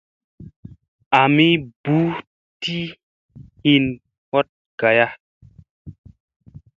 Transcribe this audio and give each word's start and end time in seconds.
A 1.19 1.21
mi 1.35 1.47
buu 1.83 2.09
ti, 2.61 2.77
hin 3.65 3.85
hot 4.31 4.47
gaya. 4.79 5.07